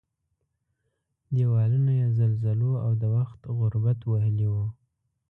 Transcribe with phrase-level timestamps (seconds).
[1.35, 4.67] دېوالونه یې زلزلو او د وخت غربت وهلي وو.